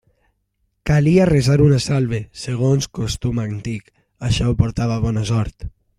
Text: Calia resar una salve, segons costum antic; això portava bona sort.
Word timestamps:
Calia 0.89 1.27
resar 1.29 1.57
una 1.65 1.77
salve, 1.85 2.21
segons 2.45 2.89
costum 3.01 3.43
antic; 3.45 3.93
això 4.31 4.49
portava 4.63 4.99
bona 5.05 5.29
sort. 5.35 5.69